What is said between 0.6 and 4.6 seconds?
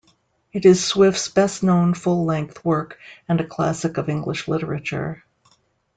is Swift's best known full-length work, and a classic of English